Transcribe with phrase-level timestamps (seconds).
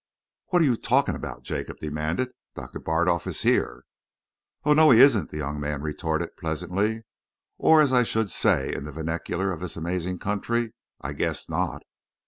[0.47, 2.31] "What are you talking about?" Jacob demanded.
[2.55, 3.83] "Doctor Bardolf is here."
[4.63, 7.03] "Oh, no, he isn't!" the young man retorted pleasantly.
[7.59, 11.83] "Or, as I should say in the vernacular of this amazing country, I guess not!